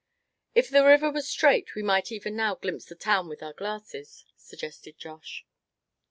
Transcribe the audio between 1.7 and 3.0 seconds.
we might even now glimpse the